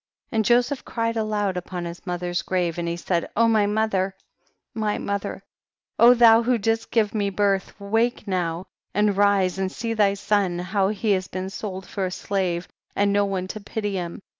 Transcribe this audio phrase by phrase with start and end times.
[0.31, 0.35] 31.
[0.39, 4.15] And Joseph cried aloud upon his mother's grave, and he said, O my mother,
[4.73, 5.43] my mother,
[5.99, 10.87] O'thou who didst give me birth, awake now, and rise and see thy son, how
[10.87, 14.21] he has been sold for a slave, and no one to pity him.